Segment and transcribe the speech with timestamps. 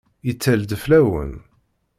[0.27, 1.33] Yettal-d fell-awen!